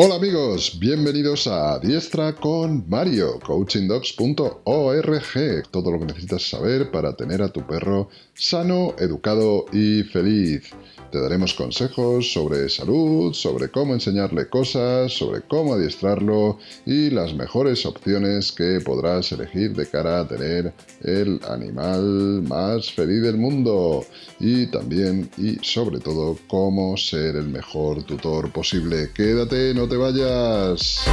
Hola 0.00 0.14
amigos, 0.14 0.78
bienvenidos 0.78 1.48
a 1.48 1.80
Diestra 1.80 2.32
con 2.32 2.88
Mario, 2.88 3.40
coachingdogs.org, 3.40 5.68
todo 5.72 5.90
lo 5.90 5.98
que 5.98 6.06
necesitas 6.06 6.48
saber 6.48 6.92
para 6.92 7.16
tener 7.16 7.42
a 7.42 7.48
tu 7.48 7.66
perro 7.66 8.08
sano, 8.32 8.94
educado 9.00 9.64
y 9.72 10.04
feliz. 10.04 10.70
Te 11.10 11.20
daremos 11.20 11.54
consejos 11.54 12.32
sobre 12.32 12.68
salud, 12.68 13.32
sobre 13.32 13.68
cómo 13.68 13.94
enseñarle 13.94 14.48
cosas, 14.48 15.10
sobre 15.10 15.40
cómo 15.40 15.74
adiestrarlo 15.74 16.58
y 16.84 17.08
las 17.08 17.34
mejores 17.34 17.86
opciones 17.86 18.52
que 18.52 18.80
podrás 18.84 19.32
elegir 19.32 19.74
de 19.74 19.86
cara 19.86 20.20
a 20.20 20.28
tener 20.28 20.74
el 21.02 21.40
animal 21.48 22.42
más 22.42 22.92
feliz 22.92 23.22
del 23.22 23.38
mundo. 23.38 24.04
Y 24.38 24.66
también 24.66 25.30
y 25.38 25.56
sobre 25.62 25.98
todo 25.98 26.36
cómo 26.46 26.96
ser 26.98 27.36
el 27.36 27.48
mejor 27.48 28.02
tutor 28.02 28.52
posible. 28.52 29.10
Quédate, 29.14 29.72
no 29.72 29.88
te 29.88 29.96
vayas. 29.96 31.06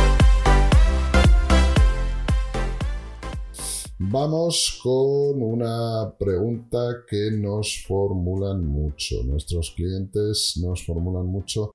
Vamos 3.97 4.81
con 4.83 5.41
una 5.41 6.13
pregunta 6.19 7.05
que 7.09 7.31
nos 7.31 7.85
formulan 7.87 8.65
mucho. 8.65 9.23
Nuestros 9.23 9.71
clientes 9.71 10.59
nos 10.61 10.85
formulan 10.85 11.27
mucho 11.27 11.71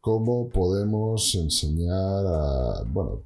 cómo 0.00 0.48
podemos 0.48 1.34
enseñar 1.34 2.24
a, 2.24 2.84
bueno, 2.86 3.24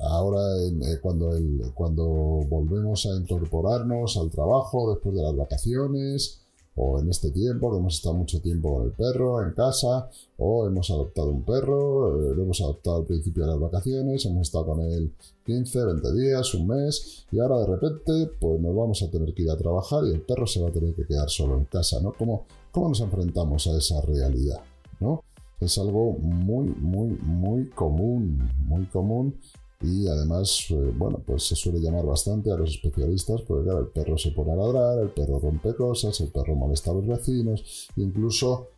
ahora 0.00 0.38
eh, 0.66 0.98
cuando, 1.00 1.30
cuando 1.72 2.04
volvemos 2.46 3.06
a 3.06 3.16
incorporarnos 3.16 4.18
al 4.18 4.30
trabajo 4.30 4.92
después 4.92 5.16
de 5.16 5.22
las 5.22 5.34
vacaciones, 5.34 6.45
o 6.76 7.00
en 7.00 7.08
este 7.08 7.30
tiempo 7.30 7.70
que 7.70 7.78
hemos 7.78 7.94
estado 7.94 8.14
mucho 8.14 8.40
tiempo 8.40 8.74
con 8.74 8.84
el 8.84 8.92
perro 8.92 9.42
en 9.42 9.52
casa, 9.52 10.08
o 10.38 10.66
hemos 10.66 10.90
adoptado 10.90 11.30
un 11.30 11.42
perro, 11.42 12.20
eh, 12.20 12.34
lo 12.34 12.42
hemos 12.42 12.60
adoptado 12.60 12.98
al 12.98 13.04
principio 13.04 13.44
de 13.44 13.50
las 13.50 13.60
vacaciones, 13.60 14.24
hemos 14.26 14.42
estado 14.42 14.66
con 14.66 14.80
él 14.82 15.12
15, 15.44 15.84
20 15.84 16.12
días, 16.14 16.54
un 16.54 16.66
mes, 16.66 17.26
y 17.32 17.38
ahora 17.38 17.60
de 17.60 17.66
repente 17.66 18.30
pues 18.38 18.60
nos 18.60 18.76
vamos 18.76 19.02
a 19.02 19.10
tener 19.10 19.32
que 19.32 19.42
ir 19.42 19.50
a 19.50 19.56
trabajar 19.56 20.04
y 20.04 20.10
el 20.10 20.20
perro 20.20 20.46
se 20.46 20.60
va 20.60 20.68
a 20.68 20.72
tener 20.72 20.94
que 20.94 21.06
quedar 21.06 21.30
solo 21.30 21.56
en 21.56 21.64
casa, 21.64 22.00
¿no? 22.00 22.12
¿Cómo, 22.12 22.44
cómo 22.70 22.88
nos 22.88 23.00
enfrentamos 23.00 23.66
a 23.66 23.78
esa 23.78 24.00
realidad? 24.02 24.60
¿no? 25.00 25.24
Es 25.60 25.78
algo 25.78 26.12
muy, 26.12 26.66
muy, 26.66 27.16
muy 27.22 27.70
común, 27.70 28.50
muy 28.66 28.84
común 28.86 29.34
y 29.82 30.08
además, 30.08 30.66
eh, 30.70 30.92
bueno, 30.96 31.22
pues 31.24 31.46
se 31.46 31.54
suele 31.54 31.80
llamar 31.80 32.06
bastante 32.06 32.50
a 32.50 32.56
los 32.56 32.70
especialistas 32.70 33.42
porque 33.42 33.64
claro, 33.64 33.80
el 33.80 33.88
perro 33.88 34.16
se 34.16 34.30
pone 34.30 34.52
a 34.52 34.56
ladrar, 34.56 34.98
el 34.98 35.10
perro 35.10 35.38
rompe 35.38 35.74
cosas, 35.74 36.18
el 36.20 36.28
perro 36.28 36.54
molesta 36.54 36.90
a 36.90 36.94
los 36.94 37.06
vecinos, 37.06 37.88
incluso 37.96 38.68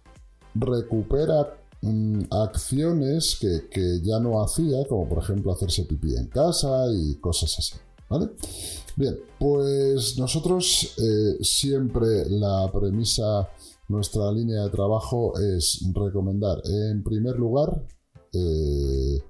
recupera 0.54 1.56
mm, 1.82 2.22
acciones 2.30 3.38
que, 3.41 4.00
ya 4.02 4.19
no 4.19 4.42
hacía, 4.42 4.86
como 4.88 5.08
por 5.08 5.22
ejemplo 5.22 5.52
hacerse 5.52 5.84
pipí 5.84 6.16
en 6.16 6.26
casa 6.26 6.86
y 6.92 7.14
cosas 7.16 7.56
así. 7.58 7.74
¿Vale? 8.10 8.30
Bien, 8.96 9.16
pues 9.38 10.19
nosotros 10.19 10.94
eh, 10.96 11.38
siempre 11.42 12.28
la 12.30 12.70
premisa, 12.72 13.48
nuestra 13.88 14.32
línea 14.32 14.64
de 14.64 14.70
trabajo 14.70 15.38
es 15.38 15.84
recomendar 15.94 16.60
en 16.64 17.02
primer 17.04 17.36
lugar 17.36 17.82
eh, 18.32 19.22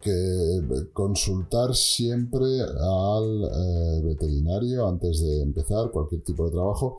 que 0.00 0.90
consultar 0.92 1.74
siempre 1.74 2.60
al 2.60 3.44
eh, 3.44 4.00
veterinario 4.02 4.86
antes 4.86 5.20
de 5.20 5.42
empezar 5.42 5.90
cualquier 5.90 6.22
tipo 6.22 6.44
de 6.46 6.52
trabajo. 6.52 6.98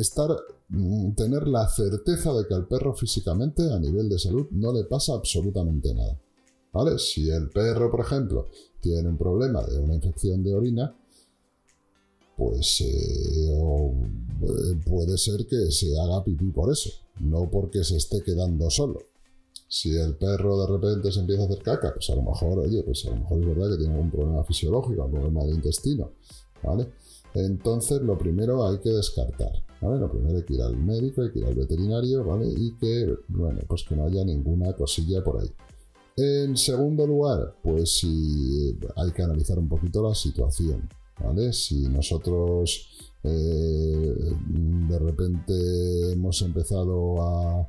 estar, 0.00 0.30
mm, 0.68 1.12
tener 1.12 1.46
la 1.46 1.68
certeza 1.68 2.32
de 2.32 2.46
que 2.46 2.54
al 2.54 2.66
perro 2.66 2.94
físicamente, 2.94 3.62
a 3.72 3.78
nivel 3.78 4.08
de 4.08 4.18
salud, 4.18 4.46
no 4.50 4.72
le 4.72 4.84
pasa 4.84 5.14
absolutamente 5.14 5.94
nada. 5.94 6.18
¿Vale? 6.72 6.98
Si 6.98 7.28
el 7.30 7.50
perro, 7.50 7.90
por 7.90 8.00
ejemplo, 8.00 8.48
tiene 8.80 9.08
un 9.08 9.18
problema 9.18 9.62
de 9.62 9.78
una 9.78 9.94
infección 9.94 10.42
de 10.42 10.54
orina, 10.54 10.96
pues 12.36 12.80
eh, 12.80 13.52
puede 14.88 15.18
ser 15.18 15.46
que 15.46 15.70
se 15.70 15.98
haga 15.98 16.24
pipí 16.24 16.50
por 16.50 16.72
eso, 16.72 16.90
no 17.20 17.48
porque 17.50 17.84
se 17.84 17.96
esté 17.96 18.22
quedando 18.22 18.70
solo. 18.70 19.11
Si 19.74 19.96
el 19.96 20.16
perro 20.16 20.60
de 20.60 20.66
repente 20.66 21.10
se 21.10 21.20
empieza 21.20 21.44
a 21.44 21.46
hacer 21.46 21.62
caca, 21.62 21.94
pues 21.94 22.10
a 22.10 22.14
lo 22.14 22.20
mejor, 22.20 22.58
oye, 22.58 22.82
pues 22.82 23.06
a 23.06 23.10
lo 23.10 23.16
mejor 23.16 23.40
es 23.40 23.46
verdad 23.46 23.70
que 23.70 23.78
tiene 23.78 23.94
algún 23.94 24.10
problema 24.10 24.44
fisiológico, 24.44 25.02
un 25.02 25.12
problema 25.12 25.44
de 25.44 25.52
intestino, 25.52 26.10
¿vale? 26.62 26.88
Entonces, 27.32 28.02
lo 28.02 28.18
primero 28.18 28.68
hay 28.68 28.80
que 28.80 28.90
descartar, 28.90 29.64
¿vale? 29.80 29.98
Lo 29.98 30.10
primero 30.10 30.36
hay 30.36 30.44
que 30.44 30.52
ir 30.52 30.60
al 30.60 30.76
médico, 30.76 31.22
hay 31.22 31.32
que 31.32 31.38
ir 31.38 31.46
al 31.46 31.54
veterinario, 31.54 32.22
¿vale? 32.22 32.52
Y 32.54 32.76
que, 32.76 33.16
bueno, 33.28 33.60
pues 33.66 33.84
que 33.84 33.96
no 33.96 34.04
haya 34.04 34.22
ninguna 34.26 34.74
cosilla 34.74 35.24
por 35.24 35.40
ahí. 35.40 35.50
En 36.18 36.54
segundo 36.54 37.06
lugar, 37.06 37.56
pues 37.62 37.96
si 37.96 38.78
hay 38.94 39.10
que 39.12 39.22
analizar 39.22 39.58
un 39.58 39.70
poquito 39.70 40.06
la 40.06 40.14
situación, 40.14 40.86
¿vale? 41.22 41.52
Si 41.52 41.88
nosotros 41.88 42.88
eh, 43.24 44.14
de 44.88 44.98
repente 44.98 46.12
hemos 46.12 46.42
empezado 46.42 47.22
a, 47.22 47.66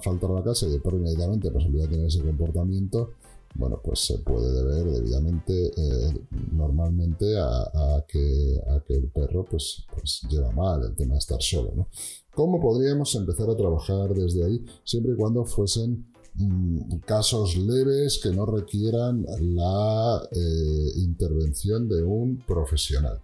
faltar 0.00 0.30
a 0.30 0.34
la 0.34 0.44
casa 0.44 0.66
y 0.66 0.74
el 0.74 0.80
perro 0.80 0.98
inmediatamente 0.98 1.50
pues 1.50 1.64
empieza 1.64 1.86
a 1.86 1.90
tener 1.90 2.06
ese 2.06 2.22
comportamiento, 2.22 3.10
bueno, 3.58 3.80
pues 3.82 4.00
se 4.00 4.18
puede 4.18 4.52
deber 4.52 4.92
debidamente, 4.92 5.72
eh, 5.76 6.20
normalmente, 6.52 7.38
a, 7.38 8.04
que, 8.06 8.60
el 8.88 9.08
perro 9.08 9.44
pues, 9.44 9.84
pues 9.94 10.20
lleva 10.28 10.50
mal 10.52 10.82
el 10.84 10.94
tema 10.94 11.14
de 11.14 11.18
estar 11.18 11.40
solo. 11.40 11.72
¿no? 11.74 11.88
¿Cómo 12.34 12.60
podríamos 12.60 13.14
empezar 13.14 13.48
a 13.48 13.56
trabajar 13.56 14.12
desde 14.14 14.44
ahí 14.44 14.64
siempre 14.84 15.14
y 15.14 15.16
cuando 15.16 15.44
fuesen 15.44 16.06
mm, 16.34 16.98
casos 17.06 17.56
leves 17.56 18.20
que 18.22 18.30
no 18.30 18.44
requieran 18.44 19.24
la 19.40 20.22
eh, 20.32 20.65
intervención 20.96 21.88
de 21.88 22.02
un 22.02 22.38
profesional? 22.38 23.20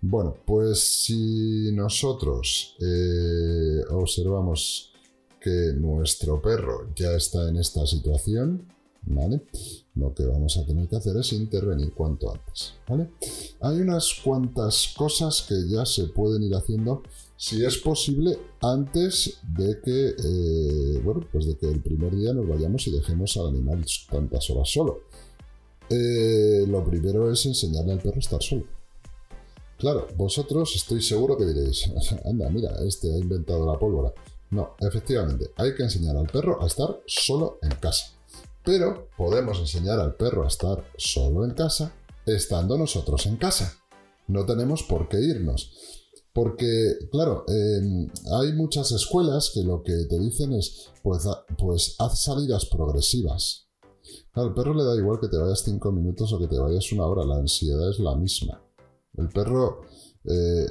Bueno, 0.00 0.36
pues 0.44 0.80
si 0.80 1.70
nosotros 1.72 2.76
eh, 2.80 3.80
observamos 3.90 4.92
que 5.40 5.72
nuestro 5.76 6.40
perro 6.40 6.88
ya 6.94 7.12
está 7.12 7.48
en 7.48 7.56
esta 7.56 7.86
situación, 7.86 8.66
¿vale? 9.06 9.42
Lo 9.94 10.14
que 10.14 10.24
vamos 10.24 10.56
a 10.56 10.66
tener 10.66 10.88
que 10.88 10.96
hacer 10.96 11.16
es 11.16 11.32
intervenir 11.32 11.92
cuanto 11.92 12.32
antes. 12.32 12.74
Hay 13.60 13.80
unas 13.80 14.20
cuantas 14.22 14.92
cosas 14.96 15.42
que 15.48 15.54
ya 15.68 15.86
se 15.86 16.04
pueden 16.08 16.42
ir 16.42 16.54
haciendo, 16.54 17.02
si 17.36 17.64
es 17.64 17.78
posible, 17.78 18.38
antes 18.60 19.38
de 19.56 19.80
que, 19.80 20.14
eh, 20.18 21.00
bueno, 21.04 21.26
pues 21.30 21.46
de 21.46 21.56
que 21.56 21.70
el 21.70 21.80
primer 21.80 22.14
día 22.16 22.32
nos 22.32 22.48
vayamos 22.48 22.86
y 22.86 22.90
dejemos 22.90 23.36
al 23.36 23.48
animal 23.48 23.84
tantas 24.10 24.50
horas 24.50 24.70
solo. 24.70 25.00
Eh, 25.90 26.64
lo 26.66 26.84
primero 26.84 27.30
es 27.30 27.44
enseñarle 27.46 27.92
al 27.92 28.00
perro 28.00 28.16
a 28.16 28.20
estar 28.20 28.42
solo. 28.42 28.64
Claro, 29.78 30.06
vosotros 30.16 30.74
estoy 30.76 31.02
seguro 31.02 31.36
que 31.36 31.44
diréis, 31.44 31.90
anda, 32.24 32.48
mira, 32.48 32.70
este 32.86 33.12
ha 33.12 33.18
inventado 33.18 33.70
la 33.70 33.78
pólvora. 33.78 34.12
No, 34.50 34.76
efectivamente, 34.80 35.50
hay 35.56 35.74
que 35.74 35.82
enseñar 35.82 36.16
al 36.16 36.26
perro 36.26 36.62
a 36.62 36.66
estar 36.66 37.02
solo 37.06 37.58
en 37.62 37.74
casa. 37.76 38.12
Pero 38.64 39.08
podemos 39.16 39.58
enseñar 39.58 39.98
al 40.00 40.14
perro 40.14 40.44
a 40.44 40.48
estar 40.48 40.82
solo 40.96 41.44
en 41.44 41.50
casa 41.52 41.92
estando 42.24 42.78
nosotros 42.78 43.26
en 43.26 43.36
casa. 43.36 43.76
No 44.26 44.46
tenemos 44.46 44.82
por 44.84 45.08
qué 45.08 45.20
irnos. 45.20 45.72
Porque, 46.32 46.96
claro, 47.12 47.44
hay 47.46 48.52
muchas 48.54 48.90
escuelas 48.90 49.50
que 49.54 49.62
lo 49.62 49.82
que 49.82 49.92
te 50.08 50.18
dicen 50.18 50.52
es, 50.52 50.90
pues, 51.02 51.24
pues 51.58 51.94
haz 51.98 52.24
salidas 52.24 52.66
progresivas. 52.66 53.63
Al 54.32 54.54
perro 54.54 54.74
le 54.74 54.84
da 54.84 54.96
igual 54.96 55.20
que 55.20 55.28
te 55.28 55.36
vayas 55.36 55.62
cinco 55.64 55.92
minutos 55.92 56.32
o 56.32 56.38
que 56.38 56.48
te 56.48 56.58
vayas 56.58 56.92
una 56.92 57.06
hora, 57.06 57.24
la 57.24 57.36
ansiedad 57.36 57.90
es 57.90 57.98
la 57.98 58.14
misma. 58.14 58.60
El 59.16 59.28
perro, 59.28 59.82
eh, 60.24 60.66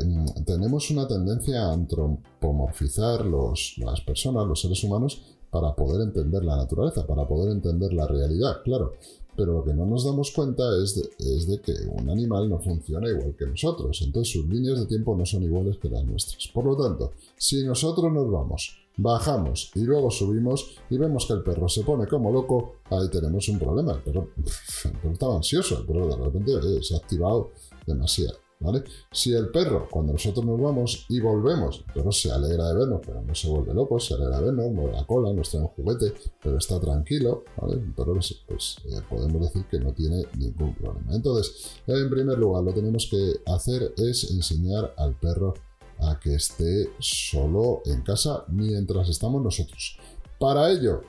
tenemos 0.46 0.90
una 0.92 1.08
tendencia 1.08 1.66
a 1.66 1.74
antropomorfizar 1.74 3.26
los, 3.26 3.76
las 3.78 4.02
personas, 4.02 4.48
los 4.48 4.62
seres 4.62 4.84
humanos, 4.84 5.22
para 5.50 5.76
poder 5.76 6.02
entender 6.02 6.44
la 6.44 6.58
naturaleza, 6.58 7.06
para 7.06 7.28
poder 7.28 7.52
entender 7.52 7.94
la 7.94 8.08
realidad, 8.08 8.64
claro. 8.64 8.94
Pero 9.36 9.54
lo 9.54 9.64
que 9.64 9.74
no 9.74 9.86
nos 9.86 10.06
damos 10.06 10.32
cuenta 10.32 10.64
es 10.84 10.96
de, 10.96 11.10
es 11.20 11.48
de, 11.48 11.60
que 11.60 11.74
un 11.92 12.10
animal 12.10 12.50
no 12.50 12.60
funciona 12.60 13.10
igual 13.10 13.36
que 13.38 13.48
nosotros, 13.48 14.00
entonces 14.04 14.34
sus 14.34 14.48
líneas 14.48 14.80
de 14.80 14.86
tiempo 14.86 15.16
no 15.16 15.26
son 15.26 15.44
iguales 15.44 15.78
que 15.78 15.90
las 15.90 16.06
nuestras. 16.06 16.48
Por 16.48 16.66
lo 16.66 16.78
tanto, 16.78 17.14
si 17.36 17.64
nosotros 17.64 18.12
nos 18.12 18.30
vamos, 18.30 18.78
bajamos 18.98 19.72
y 19.76 19.82
luego 19.82 20.12
subimos 20.12 20.76
y 20.90 20.98
vemos 20.98 21.26
que 21.26 21.34
el 21.34 21.42
perro 21.42 21.68
se 21.68 21.84
pone 21.84 22.06
como 22.08 22.32
loco, 22.32 22.76
ahí 22.92 23.10
tenemos 23.10 23.48
un 23.50 23.60
problema. 23.60 23.94
El 23.94 24.02
perro, 24.02 24.30
estaba 25.12 25.36
ansioso, 25.36 25.80
el 25.80 25.86
perro 25.86 26.08
de 26.08 26.16
repente 26.16 26.52
eh, 26.54 26.84
se 26.84 26.94
ha 26.94 26.98
activado 26.98 27.52
demasiado. 27.88 28.43
¿Vale? 28.64 28.82
Si 29.12 29.34
el 29.34 29.50
perro, 29.50 29.90
cuando 29.92 30.14
nosotros 30.14 30.46
nos 30.46 30.60
vamos 30.60 31.06
y 31.10 31.20
volvemos, 31.20 31.84
el 31.86 31.94
perro 31.94 32.14
se 32.14 32.32
alegra 32.32 32.70
de 32.70 32.76
vernos, 32.76 33.02
pero 33.06 33.22
no 33.22 33.36
se 33.36 33.50
vuelve 33.50 33.74
loco, 33.74 34.00
se 34.00 34.14
alegra 34.14 34.40
de 34.40 34.46
vernos, 34.46 34.72
mueve 34.72 34.94
la 34.94 35.06
cola, 35.06 35.34
nos 35.34 35.50
trae 35.50 35.64
un 35.64 35.68
juguete, 35.68 36.14
pero 36.42 36.58
está 36.58 36.80
tranquilo, 36.80 37.44
¿vale? 37.58 37.74
El 37.74 37.94
perro, 37.94 38.14
pues, 38.14 38.42
pues 38.48 38.78
eh, 38.86 39.02
podemos 39.10 39.42
decir 39.42 39.66
que 39.70 39.80
no 39.80 39.92
tiene 39.92 40.24
ningún 40.38 40.74
problema. 40.76 41.14
Entonces, 41.14 41.74
en 41.88 42.10
primer 42.10 42.40
lugar, 42.40 42.64
lo 42.64 42.74
que 42.74 42.80
tenemos 42.80 43.08
que 43.12 43.42
hacer 43.52 43.94
es 43.98 44.32
enseñar 44.32 44.94
al 44.96 45.14
perro 45.20 45.54
a 46.00 46.18
que 46.18 46.36
esté 46.36 46.90
solo 47.00 47.82
en 47.86 48.02
casa 48.02 48.46
mientras 48.48 49.10
estamos 49.10 49.44
nosotros. 49.44 49.98
Para 50.40 50.72
ello, 50.72 51.02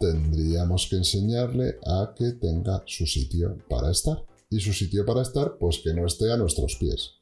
tendríamos 0.00 0.88
que 0.90 0.96
enseñarle 0.96 1.78
a 1.86 2.12
que 2.16 2.32
tenga 2.32 2.82
su 2.86 3.06
sitio 3.06 3.56
para 3.68 3.92
estar. 3.92 4.31
Y 4.52 4.60
su 4.60 4.72
sitio 4.72 5.06
para 5.06 5.22
estar, 5.22 5.56
pues 5.58 5.80
que 5.82 5.94
no 5.94 6.06
esté 6.06 6.30
a 6.30 6.36
nuestros 6.36 6.76
pies. 6.76 7.12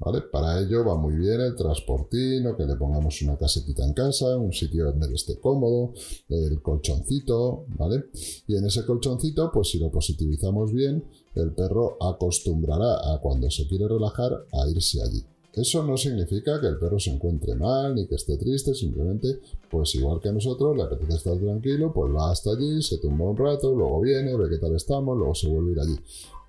¿Vale? 0.00 0.22
Para 0.22 0.60
ello 0.60 0.82
va 0.84 0.96
muy 0.96 1.14
bien 1.14 1.40
el 1.42 1.54
transportín 1.54 2.46
o 2.46 2.56
que 2.56 2.64
le 2.64 2.74
pongamos 2.74 3.20
una 3.20 3.36
casetita 3.36 3.84
en 3.84 3.92
casa, 3.92 4.36
un 4.38 4.52
sitio 4.52 4.86
donde 4.86 5.14
esté 5.14 5.38
cómodo, 5.38 5.92
el 6.30 6.60
colchoncito, 6.62 7.66
¿vale? 7.76 8.06
Y 8.48 8.56
en 8.56 8.64
ese 8.64 8.86
colchoncito, 8.86 9.52
pues 9.52 9.68
si 9.68 9.78
lo 9.78 9.90
positivizamos 9.90 10.72
bien, 10.72 11.04
el 11.34 11.52
perro 11.52 11.98
acostumbrará 12.02 13.12
a 13.12 13.20
cuando 13.20 13.50
se 13.50 13.68
quiere 13.68 13.86
relajar 13.86 14.32
a 14.52 14.68
irse 14.70 15.02
allí. 15.02 15.22
Eso 15.52 15.82
no 15.82 15.96
significa 15.96 16.60
que 16.60 16.68
el 16.68 16.78
perro 16.78 16.98
se 16.98 17.10
encuentre 17.10 17.54
mal 17.54 17.94
ni 17.94 18.06
que 18.06 18.14
esté 18.14 18.38
triste, 18.38 18.74
simplemente, 18.74 19.40
pues 19.70 19.94
igual 19.96 20.20
que 20.20 20.30
a 20.30 20.32
nosotros, 20.32 20.76
le 20.76 20.84
apetece 20.84 21.16
estar 21.16 21.36
tranquilo, 21.36 21.92
pues 21.92 22.10
va 22.14 22.30
hasta 22.30 22.52
allí, 22.52 22.80
se 22.82 22.98
tumba 22.98 23.28
un 23.28 23.36
rato, 23.36 23.74
luego 23.74 24.00
viene, 24.00 24.34
ve 24.34 24.48
qué 24.48 24.58
tal 24.58 24.74
estamos, 24.76 25.18
luego 25.18 25.34
se 25.34 25.48
vuelve 25.48 25.70
a 25.70 25.72
ir 25.72 25.80
allí, 25.80 26.00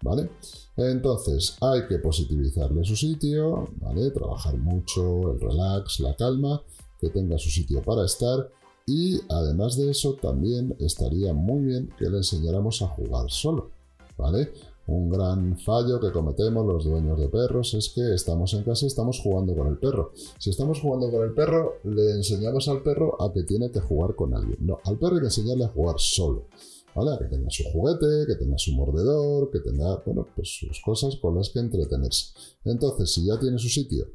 ¿vale? 0.01 0.29
Entonces, 0.77 1.55
hay 1.61 1.87
que 1.87 1.99
positivizarle 1.99 2.83
su 2.83 2.95
sitio, 2.95 3.69
¿vale? 3.77 4.11
Trabajar 4.11 4.57
mucho 4.57 5.33
el 5.33 5.39
relax, 5.39 5.99
la 5.99 6.15
calma, 6.15 6.61
que 6.99 7.09
tenga 7.09 7.37
su 7.37 7.49
sitio 7.49 7.81
para 7.81 8.05
estar 8.05 8.49
y 8.85 9.19
además 9.29 9.77
de 9.77 9.91
eso 9.91 10.13
también 10.13 10.75
estaría 10.79 11.33
muy 11.33 11.65
bien 11.65 11.89
que 11.97 12.09
le 12.09 12.17
enseñáramos 12.17 12.81
a 12.81 12.87
jugar 12.87 13.29
solo, 13.29 13.71
¿vale? 14.17 14.51
Un 14.87 15.09
gran 15.09 15.57
fallo 15.57 15.99
que 15.99 16.11
cometemos 16.11 16.65
los 16.65 16.83
dueños 16.83 17.17
de 17.19 17.29
perros 17.29 17.73
es 17.75 17.89
que 17.89 18.13
estamos 18.13 18.53
en 18.53 18.63
casa 18.63 18.85
y 18.85 18.87
estamos 18.87 19.19
jugando 19.19 19.55
con 19.55 19.67
el 19.67 19.77
perro. 19.77 20.11
Si 20.37 20.49
estamos 20.49 20.81
jugando 20.81 21.09
con 21.11 21.23
el 21.23 21.33
perro, 21.33 21.75
le 21.83 22.11
enseñamos 22.11 22.67
al 22.67 22.81
perro 22.81 23.21
a 23.21 23.31
que 23.31 23.43
tiene 23.43 23.71
que 23.71 23.79
jugar 23.79 24.15
con 24.15 24.33
alguien. 24.33 24.57
No, 24.59 24.79
al 24.83 24.97
perro 24.97 25.15
hay 25.15 25.21
que 25.21 25.27
enseñarle 25.27 25.65
a 25.65 25.69
jugar 25.69 25.95
solo. 25.97 26.47
¿Vale? 26.93 27.17
Que 27.19 27.25
tenga 27.25 27.49
su 27.49 27.63
juguete, 27.71 28.25
que 28.27 28.35
tenga 28.35 28.57
su 28.57 28.73
mordedor, 28.73 29.49
que 29.49 29.59
tenga, 29.59 29.95
bueno, 30.05 30.27
pues 30.35 30.49
sus 30.59 30.81
cosas 30.81 31.15
con 31.21 31.35
las 31.35 31.49
que 31.49 31.59
entretenerse. 31.59 32.33
Entonces, 32.65 33.13
si 33.13 33.25
ya 33.25 33.39
tiene 33.39 33.57
su 33.57 33.69
sitio 33.69 34.07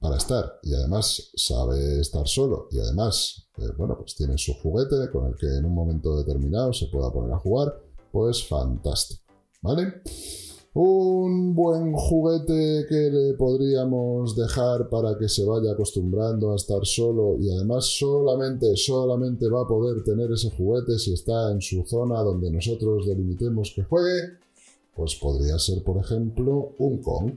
para 0.00 0.16
estar 0.16 0.58
y 0.62 0.74
además 0.74 1.30
sabe 1.36 2.00
estar 2.00 2.26
solo 2.26 2.68
y 2.70 2.78
además, 2.78 3.46
eh, 3.58 3.68
bueno, 3.76 3.96
pues 3.98 4.16
tiene 4.16 4.36
su 4.38 4.54
juguete 4.54 5.10
con 5.12 5.26
el 5.26 5.36
que 5.36 5.46
en 5.46 5.64
un 5.64 5.74
momento 5.74 6.16
determinado 6.16 6.72
se 6.72 6.86
pueda 6.86 7.12
poner 7.12 7.32
a 7.32 7.38
jugar, 7.38 7.80
pues 8.10 8.46
fantástico. 8.46 9.30
¿vale? 9.62 10.02
Un 10.72 11.52
buen 11.56 11.94
juguete 11.94 12.86
que 12.88 13.10
le 13.10 13.34
podríamos 13.34 14.36
dejar 14.36 14.88
para 14.88 15.18
que 15.18 15.28
se 15.28 15.44
vaya 15.44 15.72
acostumbrando 15.72 16.52
a 16.52 16.54
estar 16.54 16.86
solo 16.86 17.36
y 17.40 17.50
además 17.50 17.86
solamente, 17.86 18.76
solamente 18.76 19.48
va 19.48 19.62
a 19.62 19.66
poder 19.66 20.04
tener 20.04 20.30
ese 20.30 20.48
juguete 20.50 20.96
si 20.96 21.12
está 21.12 21.50
en 21.50 21.60
su 21.60 21.82
zona 21.84 22.20
donde 22.20 22.52
nosotros 22.52 23.04
delimitemos 23.08 23.72
que 23.74 23.82
juegue, 23.82 24.38
pues 24.94 25.16
podría 25.16 25.58
ser, 25.58 25.82
por 25.82 25.96
ejemplo, 25.96 26.70
un 26.78 26.98
Kong. 26.98 27.32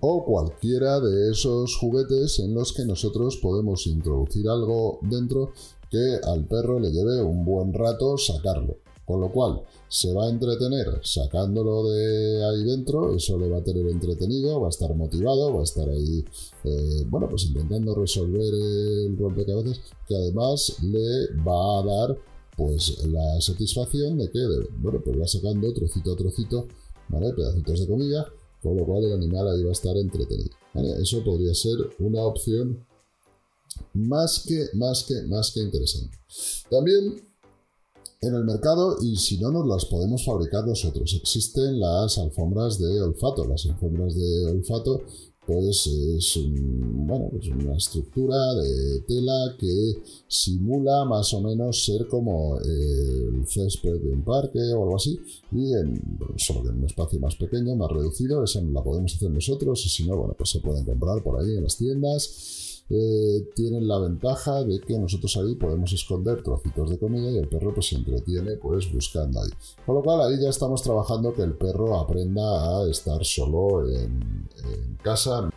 O 0.00 0.24
cualquiera 0.24 0.98
de 0.98 1.30
esos 1.30 1.76
juguetes 1.76 2.40
en 2.40 2.54
los 2.54 2.72
que 2.72 2.84
nosotros 2.84 3.36
podemos 3.36 3.86
introducir 3.86 4.48
algo 4.48 4.98
dentro 5.02 5.52
que 5.88 6.18
al 6.24 6.44
perro 6.48 6.80
le 6.80 6.90
lleve 6.90 7.22
un 7.22 7.44
buen 7.44 7.72
rato 7.72 8.18
sacarlo. 8.18 8.78
Con 9.06 9.20
lo 9.20 9.30
cual, 9.30 9.60
se 9.88 10.12
va 10.14 10.26
a 10.26 10.30
entretener 10.30 11.00
sacándolo 11.02 11.88
de 11.88 12.44
ahí 12.44 12.64
dentro, 12.64 13.14
eso 13.14 13.38
le 13.38 13.48
va 13.48 13.58
a 13.58 13.64
tener 13.64 13.86
entretenido, 13.86 14.60
va 14.60 14.68
a 14.68 14.70
estar 14.70 14.94
motivado, 14.94 15.52
va 15.52 15.60
a 15.60 15.64
estar 15.64 15.88
ahí, 15.88 16.24
eh, 16.64 17.04
bueno, 17.08 17.28
pues 17.28 17.44
intentando 17.44 17.94
resolver 17.94 18.54
el 18.54 19.16
rompecabezas, 19.18 19.80
que 20.08 20.16
además 20.16 20.76
le 20.82 21.34
va 21.42 21.80
a 21.80 21.84
dar 21.84 22.18
pues 22.56 23.04
la 23.06 23.40
satisfacción 23.40 24.16
de 24.18 24.30
que, 24.30 24.40
bueno, 24.78 25.00
pues 25.04 25.20
va 25.20 25.26
sacando 25.26 25.72
trocito 25.74 26.12
a 26.12 26.16
trocito, 26.16 26.68
¿vale? 27.08 27.32
Pedacitos 27.34 27.80
de 27.80 27.86
comida, 27.86 28.26
con 28.62 28.76
lo 28.76 28.84
cual 28.86 29.04
el 29.04 29.12
animal 29.12 29.48
ahí 29.48 29.62
va 29.62 29.70
a 29.70 29.72
estar 29.72 29.96
entretenido, 29.96 30.50
Eso 31.00 31.22
podría 31.22 31.52
ser 31.54 31.76
una 31.98 32.22
opción 32.22 32.86
más 33.92 34.44
que, 34.46 34.68
más 34.74 35.04
que, 35.04 35.22
más 35.22 35.50
que 35.52 35.60
interesante. 35.60 36.16
También 36.70 37.33
en 38.26 38.34
el 38.34 38.44
mercado 38.44 38.96
y 39.00 39.16
si 39.16 39.38
no 39.38 39.50
nos 39.50 39.66
las 39.66 39.84
podemos 39.86 40.24
fabricar 40.24 40.66
nosotros. 40.66 41.14
Existen 41.14 41.78
las 41.78 42.18
alfombras 42.18 42.78
de 42.78 43.00
olfato. 43.00 43.44
Las 43.44 43.66
alfombras 43.66 44.14
de 44.14 44.46
olfato 44.46 45.02
pues 45.46 45.86
es 45.86 46.38
bueno, 46.46 47.28
pues 47.30 47.48
una 47.48 47.76
estructura 47.76 48.36
de 48.54 49.00
tela 49.00 49.54
que 49.58 49.92
simula 50.26 51.04
más 51.04 51.34
o 51.34 51.40
menos 51.40 51.84
ser 51.84 52.08
como 52.08 52.58
el 52.60 53.46
césped 53.46 54.00
de 54.00 54.10
un 54.10 54.24
parque 54.24 54.58
o 54.72 54.84
algo 54.84 54.96
así 54.96 55.18
y 55.52 55.74
en, 55.74 56.18
solo 56.36 56.62
que 56.62 56.68
en 56.70 56.78
un 56.78 56.84
espacio 56.84 57.20
más 57.20 57.36
pequeño, 57.36 57.76
más 57.76 57.90
reducido, 57.90 58.42
esa 58.42 58.62
la 58.62 58.82
podemos 58.82 59.14
hacer 59.14 59.30
nosotros 59.30 59.84
y 59.84 59.88
si 59.88 60.06
no, 60.06 60.16
bueno, 60.16 60.34
pues 60.36 60.50
se 60.50 60.60
pueden 60.60 60.84
comprar 60.84 61.22
por 61.22 61.40
ahí 61.40 61.56
en 61.56 61.64
las 61.64 61.76
tiendas 61.76 62.73
eh, 62.90 63.48
tienen 63.54 63.88
la 63.88 63.98
ventaja 63.98 64.62
de 64.62 64.78
que 64.80 64.98
nosotros 64.98 65.36
ahí 65.38 65.54
podemos 65.54 65.90
esconder 65.92 66.42
trocitos 66.42 66.90
de 66.90 66.98
comida 66.98 67.30
y 67.30 67.38
el 67.38 67.48
perro 67.48 67.72
pues 67.72 67.88
se 67.88 67.96
entretiene 67.96 68.56
pues 68.56 68.92
buscando 68.92 69.40
ahí. 69.40 69.50
Con 69.86 69.94
lo 69.96 70.02
cual 70.02 70.20
ahí 70.20 70.40
ya 70.40 70.50
estamos 70.50 70.82
trabajando 70.82 71.32
que 71.32 71.42
el 71.42 71.54
perro 71.54 71.98
aprenda 71.98 72.42
a 72.42 72.90
estar 72.90 73.24
solo 73.24 73.88
en, 73.88 74.48
casa. 75.02 75.50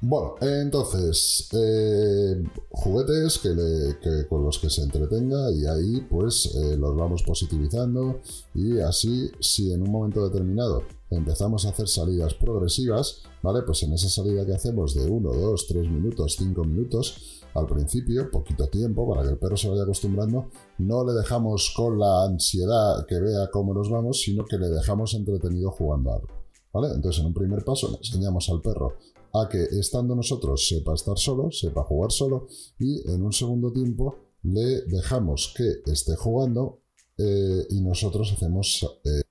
Bueno, 0.00 0.36
entonces, 0.40 1.48
eh, 1.52 2.42
juguetes 2.70 3.38
que, 3.38 4.26
con 4.28 4.44
los 4.44 4.58
que 4.58 4.70
se 4.70 4.82
entretenga 4.82 5.50
y 5.50 5.66
ahí 5.66 6.06
pues 6.08 6.54
eh, 6.54 6.76
los 6.76 6.96
vamos 6.96 7.22
positivizando 7.24 8.20
y 8.54 8.78
así 8.78 9.30
si 9.40 9.72
en 9.72 9.82
un 9.82 9.90
momento 9.90 10.28
determinado 10.28 10.82
empezamos 11.10 11.64
a 11.64 11.70
hacer 11.70 11.88
salidas 11.88 12.34
progresivas, 12.34 13.22
¿vale? 13.42 13.62
Pues 13.62 13.82
en 13.82 13.92
esa 13.92 14.08
salida 14.08 14.44
que 14.44 14.54
hacemos 14.54 14.94
de 14.94 15.08
1, 15.08 15.32
2, 15.32 15.66
3 15.66 15.90
minutos, 15.90 16.36
5 16.38 16.64
minutos, 16.64 17.38
al 17.54 17.66
principio, 17.66 18.30
poquito 18.30 18.68
tiempo, 18.68 19.08
para 19.08 19.22
que 19.22 19.30
el 19.30 19.38
perro 19.38 19.56
se 19.56 19.68
vaya 19.68 19.82
acostumbrando, 19.82 20.50
no 20.78 21.04
le 21.04 21.12
dejamos 21.12 21.72
con 21.76 21.98
la 21.98 22.24
ansiedad 22.24 23.04
que 23.06 23.18
vea 23.20 23.50
cómo 23.50 23.74
nos 23.74 23.90
vamos, 23.90 24.20
sino 24.20 24.44
que 24.44 24.58
le 24.58 24.68
dejamos 24.68 25.14
entretenido 25.14 25.70
jugando 25.70 26.12
algo, 26.12 26.28
¿vale? 26.72 26.94
Entonces, 26.94 27.20
en 27.20 27.26
un 27.26 27.34
primer 27.34 27.64
paso, 27.64 27.90
le 27.90 27.96
enseñamos 27.96 28.48
al 28.50 28.60
perro 28.60 28.96
a 29.34 29.48
que 29.48 29.62
estando 29.62 30.14
nosotros 30.14 30.68
sepa 30.68 30.94
estar 30.94 31.18
solo, 31.18 31.50
sepa 31.50 31.82
jugar 31.84 32.12
solo, 32.12 32.46
y 32.78 33.08
en 33.10 33.22
un 33.22 33.32
segundo 33.32 33.72
tiempo 33.72 34.16
le 34.42 34.82
dejamos 34.86 35.54
que 35.56 35.90
esté 35.90 36.16
jugando 36.16 36.80
eh, 37.18 37.66
y 37.70 37.80
nosotros 37.80 38.32
hacemos 38.32 39.00
eh, 39.04 39.22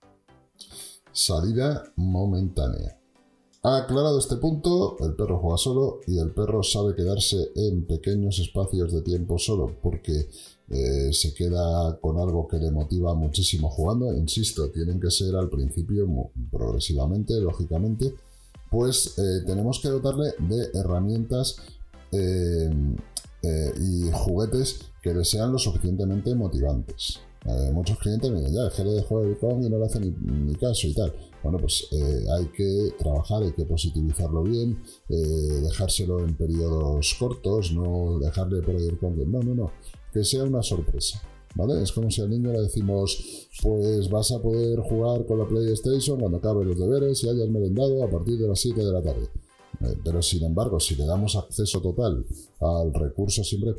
salida 1.18 1.84
momentánea. 1.96 2.96
Aclarado 3.64 4.20
este 4.20 4.38
punto, 4.38 4.98
el 5.00 5.16
perro 5.16 5.40
juega 5.40 5.58
solo 5.58 6.00
y 6.06 6.20
el 6.20 6.32
perro 6.32 6.62
sabe 6.62 6.96
quedarse 6.96 7.52
en 7.56 7.86
pequeños 7.86 8.40
espacios 8.40 8.94
de 8.94 9.02
tiempo 9.02 9.40
solo 9.40 9.76
porque 9.82 10.30
eh, 10.70 11.12
se 11.12 11.34
queda 11.34 11.98
con 12.00 12.20
algo 12.20 12.48
que 12.48 12.58
le 12.58 12.70
motiva 12.70 13.16
muchísimo 13.16 13.70
jugando. 13.70 14.14
Insisto, 14.14 14.70
tienen 14.70 15.02
que 15.02 15.10
ser 15.10 15.36
al 15.36 15.50
principio 15.50 16.08
progresivamente, 16.52 17.42
lógicamente, 17.42 18.14
pues 18.70 19.18
eh, 19.18 19.44
tenemos 19.46 19.80
que 19.80 19.90
dotarle 19.90 20.34
de 20.38 20.80
herramientas 20.80 21.58
eh, 22.12 22.70
y 23.82 24.12
juguetes 24.12 24.82
que 25.08 25.14
le 25.14 25.24
sean 25.24 25.52
lo 25.52 25.58
suficientemente 25.58 26.36
motivantes. 26.36 27.20
Muchos 27.72 27.98
clientes 28.00 28.30
me 28.30 28.40
dicen, 28.40 28.56
ya, 28.56 28.68
es 28.68 28.74
que 28.74 28.84
le 28.84 28.92
dejo 28.92 29.22
el 29.22 29.38
Kong 29.38 29.64
y 29.64 29.70
no 29.70 29.80
le 29.80 29.86
hace 29.86 30.02
ni, 30.02 30.54
caso 30.56 30.86
y 30.86 30.94
tal. 30.94 31.14
Bueno, 31.42 31.60
pues 31.60 31.88
eh, 31.94 32.26
hay 32.38 32.48
que 32.48 32.94
trabajar, 33.00 33.42
hay 33.42 33.54
que 33.54 33.64
positivizarlo 33.64 34.44
bien, 34.44 34.84
eh, 35.08 35.16
dejárselo 35.16 36.20
en 36.20 36.36
periodos 36.36 37.16
cortos, 37.18 37.72
no 37.72 38.20
dejarle 38.20 38.62
por 38.62 38.76
ahí 38.76 38.88
el 38.88 38.98
Kong. 38.98 39.16
No, 39.28 39.40
no, 39.40 39.56
no, 39.56 39.72
que 40.12 40.26
sea 40.26 40.44
una 40.44 40.62
sorpresa. 40.62 41.22
¿Vale? 41.56 41.82
Es 41.82 41.94
como 41.94 42.12
si 42.12 42.22
al 42.22 42.30
niño 42.30 42.52
le 42.52 42.62
decimos, 42.62 43.48
pues 43.64 44.10
vas 44.10 44.32
a 44.32 44.42
poder 44.42 44.80
jugar 44.82 45.26
con 45.26 45.40
la 45.40 45.48
PlayStation 45.48 46.20
cuando 46.20 46.40
acabe 46.40 46.66
los 46.66 46.78
deberes 46.78 47.24
y 47.24 47.30
hayas 47.30 47.48
merendado 47.48 48.04
a 48.04 48.10
partir 48.10 48.38
de 48.38 48.48
las 48.48 48.60
7 48.60 48.84
de 48.84 48.92
la 48.92 49.02
tarde. 49.02 49.30
Eh, 49.82 49.98
pero 50.04 50.22
sin 50.22 50.44
embargo, 50.44 50.80
si 50.80 50.96
le 50.96 51.06
damos 51.06 51.36
acceso 51.36 51.82
total 51.82 52.26
al 52.60 52.94
recurso, 52.94 53.44
siempre 53.44 53.76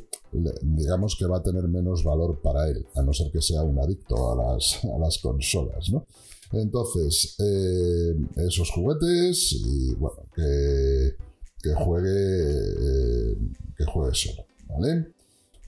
digamos 0.63 1.17
que 1.17 1.27
va 1.27 1.39
a 1.39 1.43
tener 1.43 1.67
menos 1.69 2.05
valor 2.05 2.41
para 2.41 2.69
él, 2.69 2.87
a 2.95 3.03
no 3.03 3.13
ser 3.13 3.31
que 3.31 3.43
sea 3.43 3.63
un 3.63 3.79
adicto 3.79 4.33
a 4.33 4.53
las, 4.53 4.81
las 5.01 5.19
consolas, 5.19 5.91
¿no? 5.91 6.07
Entonces, 6.53 7.37
eh, 7.41 8.17
esos 8.37 8.71
juguetes 8.71 9.53
y 9.53 9.95
bueno, 9.95 10.23
que, 10.35 11.15
que 11.63 11.75
juegue, 11.75 12.11
eh, 12.11 13.37
que 13.77 13.85
juegue 13.85 14.15
solo, 14.15 14.45
¿vale? 14.69 15.13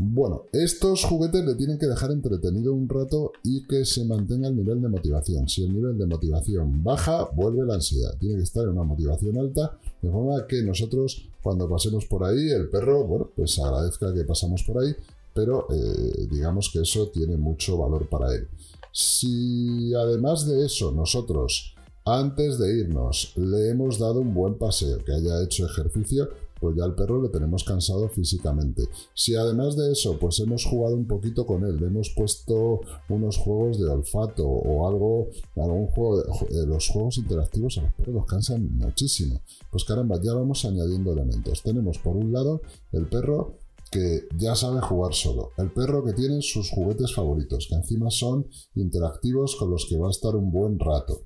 Bueno, 0.03 0.45
estos 0.53 1.05
juguetes 1.05 1.45
le 1.45 1.57
tienen 1.57 1.79
que 1.79 1.87
dejar 1.87 2.11
entretenido 2.11 2.73
un 2.73 2.89
rato 2.89 3.33
y 3.45 3.67
que 3.67 3.85
se 3.85 4.03
mantenga 4.07 4.49
el 4.49 4.57
nivel 4.57 4.81
de 4.81 4.89
motivación. 4.89 5.47
Si 5.47 5.63
el 5.63 5.75
nivel 5.75 5.99
de 5.99 6.07
motivación 6.07 6.83
baja, 6.83 7.29
vuelve 7.35 7.67
la 7.67 7.75
ansiedad. 7.75 8.17
Tiene 8.19 8.37
que 8.37 8.45
estar 8.45 8.65
en 8.65 8.71
una 8.71 8.85
motivación 8.85 9.37
alta, 9.37 9.79
de 10.01 10.11
forma 10.11 10.47
que 10.47 10.63
nosotros, 10.63 11.29
cuando 11.43 11.69
pasemos 11.69 12.07
por 12.07 12.25
ahí, 12.25 12.49
el 12.49 12.71
perro, 12.71 13.05
bueno, 13.05 13.29
pues 13.37 13.59
agradezca 13.59 14.15
que 14.15 14.25
pasamos 14.25 14.63
por 14.63 14.83
ahí 14.83 14.95
pero 15.33 15.67
eh, 15.71 16.27
digamos 16.31 16.71
que 16.73 16.81
eso 16.81 17.09
tiene 17.09 17.37
mucho 17.37 17.79
valor 17.79 18.09
para 18.09 18.35
él. 18.35 18.49
Si 18.93 19.95
además 19.95 20.47
de 20.47 20.67
eso 20.67 20.91
nosotros 20.93 21.75
antes 22.05 22.59
de 22.59 22.79
irnos 22.81 23.33
le 23.37 23.71
hemos 23.71 23.99
dado 23.99 24.21
un 24.21 24.35
buen 24.35 24.55
paseo, 24.55 24.99
que 25.05 25.13
haya 25.13 25.43
hecho 25.43 25.67
ejercicio, 25.67 26.31
pues 26.61 26.77
ya 26.77 26.85
al 26.85 26.95
perro 26.95 27.23
le 27.23 27.29
tenemos 27.31 27.65
cansado 27.65 28.09
físicamente. 28.09 28.85
Si 29.15 29.35
además 29.35 29.77
de 29.77 29.93
eso, 29.93 30.19
pues 30.19 30.39
hemos 30.41 30.65
jugado 30.65 30.95
un 30.95 31.07
poquito 31.07 31.47
con 31.47 31.65
él, 31.65 31.79
le 31.81 31.87
hemos 31.87 32.11
puesto 32.11 32.81
unos 33.09 33.39
juegos 33.39 33.79
de 33.79 33.89
olfato 33.89 34.47
o 34.47 34.87
algo, 34.87 35.29
algún 35.57 35.87
juego, 35.87 36.23
de, 36.23 36.67
los 36.67 36.89
juegos 36.89 37.19
interactivos 37.19 37.79
a 37.79 37.83
los 37.83 37.93
perros 37.95 38.15
los 38.15 38.27
cansan 38.27 38.71
muchísimo. 38.77 39.41
Pues 39.71 39.85
caramba, 39.85 40.21
ya 40.23 40.35
vamos 40.35 40.65
añadiendo 40.65 41.13
elementos. 41.13 41.63
Tenemos 41.63 41.99
por 41.99 42.17
un 42.17 42.33
lado 42.33 42.61
el 42.93 43.07
perro 43.07 43.55
que 43.91 44.29
ya 44.37 44.55
sabe 44.55 44.81
jugar 44.81 45.15
solo. 45.15 45.51
El 45.57 45.73
perro 45.73 46.05
que 46.05 46.13
tiene 46.13 46.43
sus 46.43 46.71
juguetes 46.71 47.15
favoritos, 47.15 47.67
que 47.69 47.75
encima 47.75 48.11
son 48.11 48.47
interactivos 48.77 49.57
con 49.57 49.71
los 49.71 49.87
que 49.87 49.99
va 49.99 50.09
a 50.09 50.13
estar 50.13 50.37
un 50.37 50.53
buen 50.53 50.79
rato. 50.79 51.23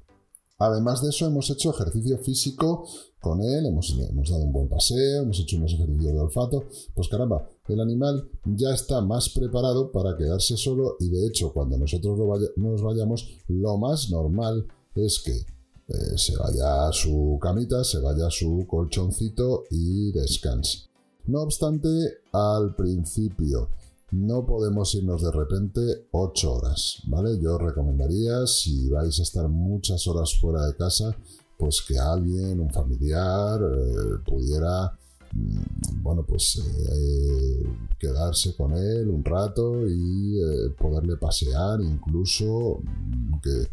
Además 0.64 1.02
de 1.02 1.10
eso, 1.10 1.26
hemos 1.26 1.50
hecho 1.50 1.70
ejercicio 1.70 2.16
físico 2.18 2.86
con 3.20 3.42
él, 3.42 3.66
hemos, 3.66 3.90
hemos, 3.98 4.30
dado 4.30 4.44
un 4.44 4.52
buen 4.52 4.68
paseo, 4.68 5.22
hemos 5.22 5.38
hecho 5.38 5.58
unos 5.58 5.74
ejercicios 5.74 6.14
de 6.14 6.18
olfato. 6.18 6.64
Pues 6.94 7.08
caramba, 7.08 7.46
el 7.68 7.80
animal 7.80 8.30
ya 8.44 8.72
está 8.72 9.02
más 9.02 9.28
preparado 9.28 9.92
para 9.92 10.16
quedarse 10.16 10.56
solo 10.56 10.96
y 11.00 11.10
de 11.10 11.26
hecho 11.26 11.52
cuando 11.52 11.76
nosotros 11.76 12.18
nos 12.56 12.82
vayamos, 12.82 13.28
lo 13.48 13.76
más 13.76 14.10
normal 14.10 14.66
es 14.94 15.20
que 15.22 15.36
eh, 15.36 16.16
se 16.16 16.34
vaya 16.36 16.88
a 16.88 16.92
su 16.92 17.38
camita, 17.42 17.84
se 17.84 18.00
vaya 18.00 18.26
a 18.26 18.30
su 18.30 18.64
colchoncito 18.66 19.64
y 19.70 20.12
descanse. 20.12 20.84
No 21.26 21.42
obstante, 21.42 21.88
al 22.32 22.74
principio 22.74 23.68
no 24.10 24.46
podemos 24.46 24.94
irnos 24.94 25.22
de 25.22 25.30
repente 25.30 25.80
8 26.12 26.52
horas, 26.52 27.02
¿vale? 27.06 27.38
Yo 27.40 27.58
recomendaría, 27.58 28.46
si 28.46 28.88
vais 28.88 29.18
a 29.18 29.22
estar 29.22 29.48
muchas 29.48 30.06
horas 30.06 30.38
fuera 30.38 30.66
de 30.66 30.76
casa, 30.76 31.16
pues 31.56 31.82
que 31.82 31.98
alguien, 31.98 32.60
un 32.60 32.70
familiar, 32.70 33.60
eh, 33.60 34.18
pudiera, 34.24 34.92
mm, 35.32 36.02
bueno, 36.02 36.24
pues 36.24 36.58
eh, 36.58 37.62
quedarse 37.98 38.54
con 38.54 38.72
él 38.74 39.08
un 39.08 39.24
rato 39.24 39.86
y 39.88 40.38
eh, 40.38 40.70
poderle 40.78 41.16
pasear, 41.16 41.80
incluso 41.80 42.80
mm, 42.82 43.40
que 43.40 43.68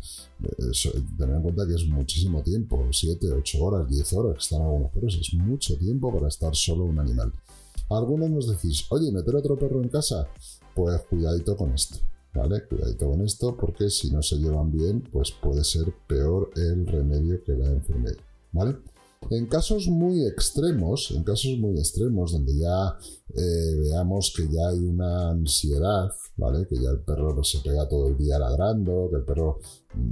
tener 1.17 1.35
en 1.35 1.41
cuenta 1.41 1.67
que 1.67 1.75
es 1.75 1.85
muchísimo 1.87 2.41
tiempo, 2.41 2.87
7, 2.91 3.31
8 3.31 3.63
horas, 3.63 3.87
10 3.87 4.13
horas 4.13 4.43
están 4.43 4.61
algunos 4.61 4.91
perros, 4.91 5.17
es 5.19 5.33
mucho 5.33 5.77
tiempo 5.77 6.13
para 6.13 6.27
estar 6.27 6.55
solo 6.55 6.85
un 6.85 6.99
animal. 6.99 7.31
Algunos 7.97 8.29
nos 8.29 8.47
decís, 8.47 8.85
oye, 8.89 9.11
meter 9.11 9.35
otro 9.35 9.57
perro 9.57 9.81
en 9.81 9.89
casa, 9.89 10.27
pues 10.73 11.01
cuidadito 11.09 11.57
con 11.57 11.73
esto, 11.73 11.97
¿vale? 12.33 12.65
Cuidadito 12.65 13.09
con 13.09 13.21
esto 13.21 13.57
porque 13.57 13.89
si 13.89 14.11
no 14.11 14.21
se 14.21 14.37
llevan 14.37 14.71
bien, 14.71 15.01
pues 15.11 15.31
puede 15.31 15.63
ser 15.63 15.93
peor 16.07 16.51
el 16.55 16.87
remedio 16.87 17.43
que 17.43 17.53
la 17.53 17.69
enfermedad, 17.69 18.17
¿vale? 18.51 18.77
En 19.29 19.45
casos 19.45 19.87
muy 19.87 20.25
extremos, 20.25 21.11
en 21.11 21.23
casos 21.23 21.57
muy 21.59 21.77
extremos 21.77 22.31
donde 22.31 22.57
ya 22.57 22.97
eh, 23.35 23.75
veamos 23.79 24.33
que 24.35 24.47
ya 24.47 24.69
hay 24.69 24.79
una 24.79 25.29
ansiedad, 25.29 26.11
¿vale? 26.37 26.67
Que 26.67 26.75
ya 26.75 26.89
el 26.89 27.01
perro 27.01 27.43
se 27.43 27.59
pega 27.59 27.87
todo 27.87 28.07
el 28.07 28.17
día 28.17 28.39
ladrando, 28.39 29.09
que 29.11 29.17
el 29.17 29.23
perro 29.23 29.59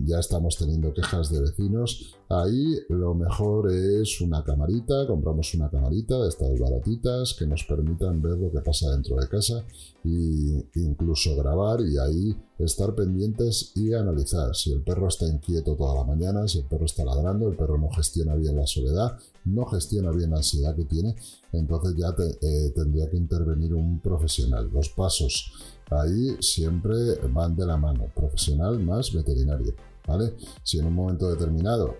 ya 0.05 0.19
estamos 0.19 0.57
teniendo 0.57 0.93
quejas 0.93 1.31
de 1.31 1.41
vecinos, 1.41 2.18
ahí 2.29 2.75
lo 2.89 3.15
mejor 3.15 3.71
es 3.71 4.21
una 4.21 4.43
camarita, 4.43 5.07
compramos 5.07 5.53
una 5.55 5.69
camarita 5.69 6.15
de 6.19 6.29
estas 6.29 6.59
baratitas 6.59 7.33
que 7.33 7.47
nos 7.47 7.63
permitan 7.63 8.21
ver 8.21 8.37
lo 8.37 8.51
que 8.51 8.61
pasa 8.61 8.91
dentro 8.91 9.15
de 9.15 9.27
casa 9.27 9.63
e 10.05 10.65
incluso 10.75 11.35
grabar 11.35 11.81
y 11.81 11.97
ahí 11.97 12.37
estar 12.59 12.93
pendientes 12.93 13.71
y 13.75 13.93
analizar 13.93 14.55
si 14.55 14.71
el 14.71 14.81
perro 14.81 15.07
está 15.07 15.27
inquieto 15.27 15.75
toda 15.75 15.95
la 15.95 16.03
mañana, 16.03 16.47
si 16.47 16.59
el 16.59 16.65
perro 16.65 16.85
está 16.85 17.03
ladrando, 17.03 17.49
el 17.49 17.57
perro 17.57 17.79
no 17.79 17.89
gestiona 17.89 18.35
bien 18.35 18.55
la 18.55 18.67
soledad, 18.67 19.17
no 19.45 19.65
gestiona 19.65 20.11
bien 20.11 20.29
la 20.29 20.37
ansiedad 20.37 20.75
que 20.75 20.85
tiene, 20.85 21.15
entonces 21.51 21.95
ya 21.95 22.15
eh, 22.41 22.71
tendría 22.75 23.09
que 23.09 23.17
intervenir 23.17 23.73
un 23.73 23.99
profesional. 23.99 24.69
Los 24.71 24.89
pasos 24.89 25.51
ahí 25.89 26.37
siempre 26.41 26.95
van 27.33 27.55
de 27.55 27.65
la 27.65 27.77
mano, 27.77 28.05
profesional 28.15 28.79
más 28.79 29.11
veterinario. 29.11 29.73
Si 30.63 30.79
en 30.79 30.85
un 30.85 30.93
momento 30.93 31.29
determinado 31.29 31.97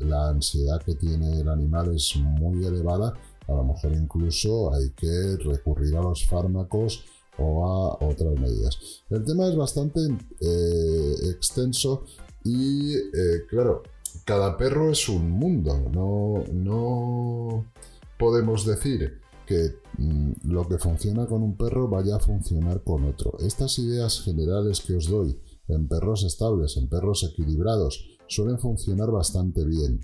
la 0.00 0.28
ansiedad 0.28 0.80
que 0.82 0.94
tiene 0.94 1.40
el 1.40 1.48
animal 1.48 1.94
es 1.94 2.16
muy 2.16 2.64
elevada, 2.64 3.12
a 3.46 3.52
lo 3.52 3.64
mejor 3.64 3.92
incluso 3.92 4.72
hay 4.72 4.90
que 4.90 5.36
recurrir 5.44 5.96
a 5.96 6.02
los 6.02 6.26
fármacos 6.26 7.04
o 7.38 7.66
a 7.66 8.04
otras 8.06 8.38
medidas. 8.38 8.78
El 9.08 9.24
tema 9.24 9.48
es 9.48 9.56
bastante 9.56 10.00
eh, 10.40 11.14
extenso 11.30 12.04
y, 12.44 12.94
eh, 12.94 13.44
claro, 13.48 13.82
cada 14.24 14.56
perro 14.56 14.90
es 14.90 15.08
un 15.08 15.30
mundo. 15.30 15.90
No, 15.92 16.44
no 16.52 17.64
podemos 18.18 18.66
decir 18.66 19.20
que 19.46 19.78
mm, 19.98 20.32
lo 20.44 20.68
que 20.68 20.78
funciona 20.78 21.26
con 21.26 21.42
un 21.42 21.56
perro 21.56 21.88
vaya 21.88 22.16
a 22.16 22.20
funcionar 22.20 22.82
con 22.82 23.04
otro. 23.04 23.36
Estas 23.40 23.78
ideas 23.78 24.20
generales 24.20 24.80
que 24.80 24.94
os 24.94 25.08
doy 25.08 25.36
en 25.72 25.88
perros 25.88 26.24
estables, 26.24 26.76
en 26.76 26.88
perros 26.88 27.24
equilibrados, 27.24 28.18
suelen 28.26 28.58
funcionar 28.58 29.10
bastante 29.10 29.64
bien. 29.64 30.00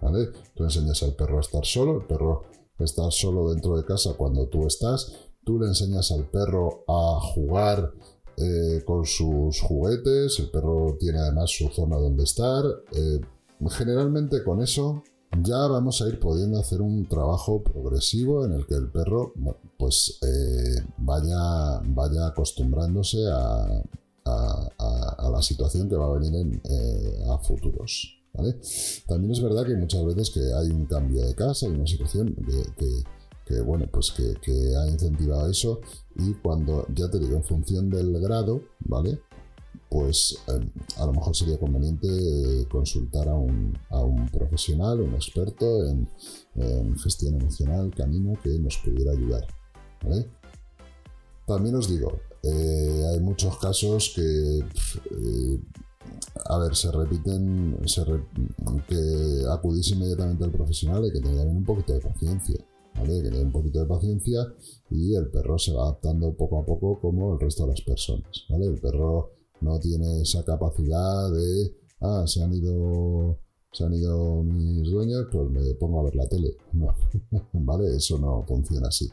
¿Vale? 0.00 0.28
Tú 0.54 0.64
enseñas 0.64 1.02
al 1.02 1.14
perro 1.14 1.38
a 1.38 1.40
estar 1.40 1.64
solo, 1.64 2.00
el 2.00 2.06
perro 2.06 2.42
está 2.78 3.10
solo 3.10 3.50
dentro 3.50 3.76
de 3.76 3.84
casa 3.84 4.14
cuando 4.16 4.46
tú 4.46 4.66
estás, 4.66 5.12
tú 5.44 5.58
le 5.58 5.66
enseñas 5.66 6.12
al 6.12 6.28
perro 6.30 6.84
a 6.86 7.18
jugar 7.20 7.92
eh, 8.36 8.84
con 8.84 9.04
sus 9.04 9.60
juguetes, 9.60 10.38
el 10.38 10.50
perro 10.50 10.96
tiene 11.00 11.18
además 11.18 11.50
su 11.50 11.68
zona 11.68 11.96
donde 11.96 12.22
estar. 12.22 12.64
Eh, 12.92 13.20
generalmente 13.70 14.44
con 14.44 14.62
eso 14.62 15.02
ya 15.42 15.66
vamos 15.66 16.00
a 16.00 16.08
ir 16.08 16.20
pudiendo 16.20 16.58
hacer 16.60 16.80
un 16.80 17.06
trabajo 17.08 17.62
progresivo 17.62 18.44
en 18.46 18.52
el 18.52 18.66
que 18.66 18.74
el 18.74 18.90
perro 18.90 19.32
pues 19.76 20.20
eh, 20.22 20.82
vaya, 20.98 21.80
vaya 21.84 22.28
acostumbrándose 22.28 23.26
a, 23.30 23.82
la 25.30 25.42
situación 25.42 25.88
que 25.88 25.96
va 25.96 26.06
a 26.06 26.18
venir 26.18 26.60
eh, 26.64 27.24
a 27.30 27.38
futuros. 27.38 28.14
También 29.06 29.32
es 29.32 29.42
verdad 29.42 29.66
que 29.66 29.74
muchas 29.74 30.04
veces 30.04 30.30
que 30.30 30.40
hay 30.40 30.70
un 30.70 30.86
cambio 30.86 31.26
de 31.26 31.34
casa, 31.34 31.66
hay 31.66 31.72
una 31.72 31.86
situación 31.86 32.36
que, 33.46 33.60
bueno, 33.62 33.86
pues 33.90 34.12
que, 34.12 34.76
ha 34.76 34.88
incentivado 34.88 35.50
eso 35.50 35.80
y 36.16 36.34
cuando, 36.34 36.86
ya 36.94 37.10
te 37.10 37.18
digo, 37.18 37.36
en 37.36 37.44
función 37.44 37.90
del 37.90 38.20
grado, 38.20 38.62
¿vale? 38.80 39.20
pues 39.88 40.38
em, 40.48 40.70
a 40.98 41.06
lo 41.06 41.12
mejor 41.12 41.34
sería 41.34 41.58
conveniente 41.58 42.08
consultar 42.70 43.28
a 43.28 43.34
un, 43.34 43.78
profesional, 44.30 45.00
un 45.00 45.14
experto 45.14 45.86
en, 45.86 46.08
gestión 46.98 47.40
emocional 47.40 47.90
canino 47.96 48.34
que 48.42 48.58
nos 48.58 48.76
pudiera 48.78 49.12
ayudar. 49.12 49.46
También 51.46 51.76
os 51.76 51.88
digo, 51.88 52.20
eh, 52.42 53.04
hay 53.12 53.20
muchos 53.20 53.58
casos 53.58 54.12
que, 54.14 54.58
eh, 54.58 55.60
a 56.46 56.58
ver, 56.58 56.74
se 56.74 56.90
repiten, 56.92 57.78
que 58.88 59.44
acudís 59.50 59.90
inmediatamente 59.90 60.44
al 60.44 60.52
profesional 60.52 61.06
y 61.06 61.12
que 61.12 61.20
tengan 61.20 61.48
un 61.48 61.64
poquito 61.64 61.94
de 61.94 62.00
paciencia. 62.00 62.58
¿vale? 62.94 63.22
Que 63.22 63.30
tengan 63.30 63.46
un 63.46 63.52
poquito 63.52 63.80
de 63.80 63.86
paciencia 63.86 64.40
y 64.90 65.14
el 65.14 65.30
perro 65.30 65.58
se 65.58 65.72
va 65.72 65.84
adaptando 65.84 66.36
poco 66.36 66.60
a 66.60 66.66
poco 66.66 67.00
como 67.00 67.34
el 67.34 67.40
resto 67.40 67.64
de 67.64 67.70
las 67.70 67.80
personas. 67.82 68.44
¿vale? 68.48 68.66
El 68.66 68.80
perro 68.80 69.30
no 69.60 69.78
tiene 69.78 70.22
esa 70.22 70.44
capacidad 70.44 71.30
de, 71.32 71.74
ah, 72.00 72.24
se 72.26 72.42
han 72.42 72.52
ido, 72.52 73.38
se 73.72 73.84
han 73.84 73.94
ido 73.94 74.42
mis 74.42 74.90
dueños, 74.90 75.26
pues 75.30 75.50
me 75.50 75.74
pongo 75.74 76.00
a 76.00 76.04
ver 76.04 76.16
la 76.16 76.28
tele. 76.28 76.56
No, 76.72 76.94
¿vale? 77.52 77.96
Eso 77.96 78.18
no 78.18 78.44
funciona 78.46 78.88
así. 78.88 79.08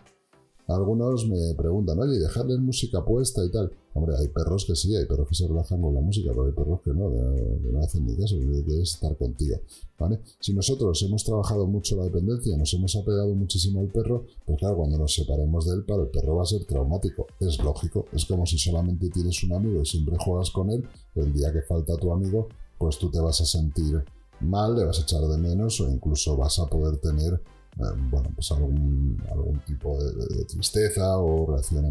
Algunos 0.68 1.28
me 1.28 1.54
preguntan, 1.56 2.00
oye, 2.00 2.18
dejarles 2.18 2.60
música 2.60 3.06
puesta 3.06 3.44
y 3.46 3.52
tal. 3.52 3.72
Hombre, 3.94 4.16
hay 4.18 4.28
perros 4.30 4.66
que 4.66 4.76
sí, 4.76 4.96
hay 4.96 5.06
perros 5.06 5.30
que 5.30 5.36
se 5.36 5.48
relajan 5.48 5.82
con 5.82 5.94
la 5.94 6.02
música, 6.02 6.32
pero 6.32 6.48
hay 6.48 6.52
perros 6.52 6.82
que 6.84 6.92
no, 6.92 7.10
que 7.12 7.72
no 7.72 7.80
hacen 7.80 8.06
ni 8.06 8.18
caso, 8.18 8.36
que 8.38 8.46
quieren 8.46 8.82
estar 8.82 9.16
contigo. 9.16 9.58
¿vale? 9.98 10.20
Si 10.40 10.54
nosotros 10.54 11.02
hemos 11.04 11.24
trabajado 11.24 11.68
mucho 11.68 11.96
la 11.96 12.04
dependencia, 12.04 12.58
nos 12.58 12.74
hemos 12.74 12.96
apegado 12.96 13.34
muchísimo 13.36 13.80
al 13.80 13.88
perro, 13.88 14.26
pues 14.46 14.60
claro, 14.60 14.78
cuando 14.78 14.98
nos 14.98 15.14
separemos 15.14 15.66
de 15.68 15.76
él, 15.76 15.86
para 15.86 16.04
el 16.04 16.10
perro 16.10 16.36
va 16.36 16.44
a 16.44 16.48
ser 16.48 16.66
traumático. 16.66 17.28
Es 17.40 17.64
lógico, 17.64 18.06
es 18.12 18.26
como 18.26 18.46
si 18.46 18.58
solamente 18.58 19.10
tienes 19.10 19.44
un 19.44 19.54
amigo 19.54 19.82
y 19.82 19.86
siempre 19.86 20.18
juegas 20.20 20.50
con 20.52 20.72
él, 20.72 20.84
el 21.16 21.32
día 21.32 21.54
que 21.54 21.62
falta 21.62 21.96
tu 21.96 22.12
amigo, 22.12 22.50
pues 22.78 22.98
tú 22.98 23.10
te 23.10 23.20
vas 23.20 23.40
a 23.40 23.46
sentir 23.46 24.04
mal, 24.42 24.76
le 24.76 24.84
vas 24.84 25.00
a 25.00 25.04
echar 25.04 25.22
de 25.22 25.38
menos 25.38 25.80
o 25.80 25.90
incluso 25.90 26.36
vas 26.36 26.60
a 26.60 26.66
poder 26.66 26.98
tener 26.98 27.42
bueno, 27.76 28.30
pues 28.34 28.52
algún, 28.52 29.22
algún 29.30 29.60
tipo 29.66 29.98
de, 30.02 30.46
tristeza 30.46 31.18
o 31.18 31.46
reacción 31.52 31.86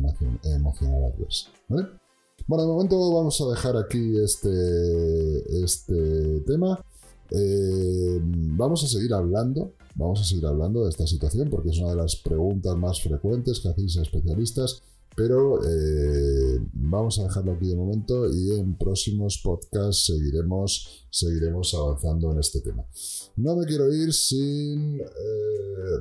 emocional 0.44 1.04
adversa. 1.04 1.50
Bueno, 2.46 2.62
de 2.64 2.68
momento 2.68 3.14
vamos 3.14 3.40
a 3.40 3.50
dejar 3.50 3.76
aquí 3.76 4.18
este, 4.18 5.62
este 5.64 6.40
tema. 6.40 6.84
Eh, 7.30 8.20
vamos 8.22 8.84
a 8.84 8.86
seguir 8.86 9.14
hablando, 9.14 9.72
vamos 9.94 10.20
a 10.20 10.24
seguir 10.24 10.46
hablando 10.46 10.84
de 10.84 10.90
esta 10.90 11.06
situación 11.06 11.48
porque 11.48 11.70
es 11.70 11.78
una 11.78 11.90
de 11.90 11.96
las 11.96 12.16
preguntas 12.16 12.76
más 12.76 13.00
frecuentes 13.00 13.60
que 13.60 13.68
hacéis 13.68 13.96
a 13.96 14.02
especialistas 14.02 14.82
Pero 15.16 15.60
eh, 15.64 16.58
vamos 16.72 17.18
a 17.18 17.24
dejarlo 17.24 17.52
aquí 17.52 17.68
de 17.68 17.76
momento 17.76 18.28
y 18.32 18.58
en 18.58 18.76
próximos 18.76 19.40
podcasts 19.42 20.06
seguiremos, 20.06 21.06
seguiremos 21.10 21.72
avanzando 21.74 22.32
en 22.32 22.40
este 22.40 22.60
tema. 22.60 22.84
No 23.36 23.56
me 23.56 23.64
quiero 23.66 23.92
ir 23.92 24.12
sin 24.12 25.00
eh, 25.00 25.04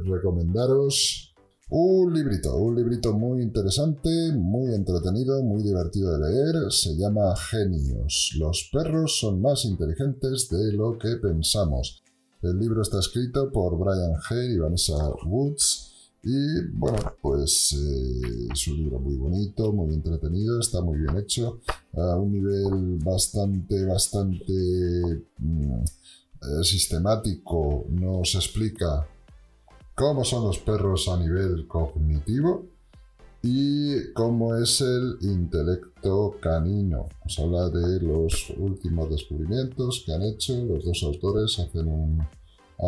recomendaros 0.06 1.34
un 1.70 2.14
librito, 2.14 2.56
un 2.56 2.76
librito 2.76 3.14
muy 3.14 3.42
interesante, 3.42 4.32
muy 4.32 4.76
entretenido, 4.76 5.42
muy 5.42 5.64
divertido 5.64 6.12
de 6.12 6.30
leer. 6.30 6.72
Se 6.72 6.96
llama 6.96 7.36
Genios. 7.36 8.36
Los 8.38 8.70
perros 8.72 9.18
son 9.20 9.42
más 9.42 9.66
inteligentes 9.66 10.50
de 10.50 10.74
lo 10.74 10.98
que 11.00 11.16
pensamos. 11.16 12.04
El 12.44 12.60
libro 12.60 12.82
está 12.82 13.00
escrito 13.00 13.52
por 13.52 13.78
Brian 13.78 14.14
Hay 14.30 14.54
y 14.54 14.60
Vanessa 14.60 14.94
Woods. 15.26 15.93
Y 16.26 16.68
bueno, 16.72 16.98
pues 17.22 17.74
eh, 17.74 18.48
es 18.54 18.68
un 18.70 18.78
libro 18.78 19.00
muy 19.00 19.18
bonito, 19.18 19.74
muy 19.74 19.94
entretenido, 19.94 20.58
está 20.58 20.82
muy 20.82 21.00
bien 21.00 21.18
hecho, 21.18 21.60
a 21.98 22.16
un 22.16 22.32
nivel 22.32 22.98
bastante, 23.04 23.86
bastante 23.86 24.54
mm, 25.38 25.82
eh, 25.82 26.64
sistemático. 26.64 27.86
Nos 27.90 28.36
explica 28.36 29.06
cómo 29.96 30.24
son 30.24 30.46
los 30.46 30.60
perros 30.60 31.10
a 31.10 31.20
nivel 31.20 31.68
cognitivo 31.68 32.68
y 33.42 34.14
cómo 34.14 34.56
es 34.56 34.80
el 34.80 35.18
intelecto 35.20 36.38
canino. 36.42 37.10
Nos 37.26 37.40
habla 37.40 37.70
de 37.70 38.00
los 38.00 38.50
últimos 38.58 39.10
descubrimientos 39.10 40.04
que 40.06 40.14
han 40.14 40.22
hecho, 40.22 40.56
los 40.64 40.86
dos 40.86 41.04
autores 41.04 41.60
hacen 41.60 41.90
un, 41.90 42.26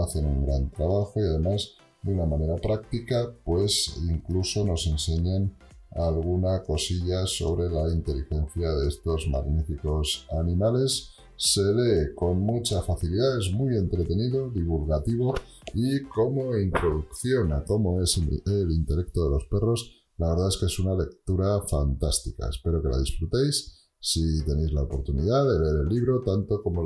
hacen 0.02 0.26
un 0.26 0.46
gran 0.46 0.70
trabajo 0.70 1.14
y 1.18 1.24
además 1.24 1.76
de 2.06 2.14
una 2.14 2.26
manera 2.26 2.56
práctica, 2.56 3.34
pues 3.44 3.98
incluso 4.10 4.66
nos 4.66 4.86
enseñan 4.88 5.58
alguna 5.92 6.62
cosilla 6.64 7.26
sobre 7.26 7.70
la 7.70 7.92
inteligencia 7.92 8.70
de 8.70 8.88
estos 8.88 9.28
magníficos 9.30 10.28
animales 10.32 11.16
se 11.38 11.62
lee 11.62 12.16
con 12.16 12.40
mucha 12.40 12.82
facilidad, 12.82 13.40
es 13.40 13.52
muy 13.52 13.76
entretenido, 13.76 14.50
divulgativo 14.52 15.36
y 15.74 16.02
como 16.04 16.58
introducción 16.58 17.52
a 17.52 17.64
cómo 17.66 18.02
es 18.02 18.18
el 18.18 18.72
intelecto 18.72 19.26
de 19.26 19.32
los 19.32 19.46
perros, 19.46 19.92
la 20.18 20.30
verdad 20.30 20.48
es 20.48 20.58
que 20.58 20.66
es 20.68 20.80
una 20.80 20.96
lectura 20.96 21.62
fantástica. 21.68 22.48
Espero 22.50 22.82
que 22.82 22.88
la 22.88 23.00
disfrutéis. 23.00 23.82
Si 24.00 24.46
tenéis 24.46 24.72
la 24.72 24.84
oportunidad 24.84 25.44
de 25.44 25.60
leer 25.60 25.82
el 25.82 25.88
libro, 25.90 26.22
tanto 26.24 26.62
como, 26.62 26.84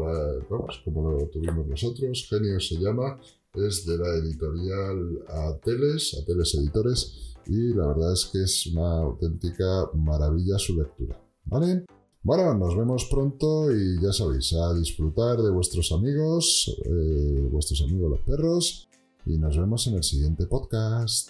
como 0.86 1.12
lo 1.12 1.28
tuvimos 1.28 1.68
nosotros, 1.68 2.26
Genio 2.30 2.60
se 2.60 2.76
llama, 2.76 3.20
es 3.54 3.86
de 3.86 3.98
la 3.98 4.16
editorial 4.16 5.20
Ateles, 5.28 6.18
Ateles 6.22 6.56
Editores, 6.56 7.36
y 7.48 7.74
la 7.74 7.88
verdad 7.88 8.14
es 8.14 8.30
que 8.32 8.44
es 8.44 8.68
una 8.68 9.00
auténtica 9.02 9.90
maravilla 9.96 10.60
su 10.60 10.76
lectura. 10.76 11.20
¿Vale? 11.46 11.86
Bueno, 12.22 12.54
nos 12.54 12.78
vemos 12.78 13.06
pronto 13.10 13.72
y 13.72 14.02
ya 14.02 14.12
sabéis, 14.12 14.54
a 14.54 14.74
disfrutar 14.74 15.42
de 15.42 15.50
vuestros 15.50 15.92
amigos, 15.92 16.76
eh, 16.86 17.48
vuestros 17.50 17.82
amigos 17.82 18.12
los 18.12 18.22
perros, 18.22 18.88
y 19.26 19.38
nos 19.38 19.58
vemos 19.58 19.88
en 19.88 19.96
el 19.96 20.04
siguiente 20.04 20.46
podcast. 20.46 21.30